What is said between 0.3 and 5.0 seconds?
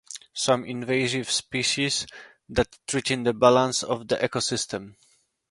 Some invasive species that threaten the balance of the ecosystem.